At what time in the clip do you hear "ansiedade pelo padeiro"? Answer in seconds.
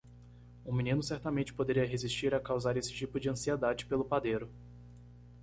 3.29-4.49